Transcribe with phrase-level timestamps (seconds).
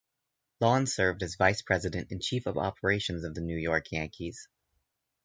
[0.59, 4.47] Lawn served as vice-president and chief of operations of the New York Yankees.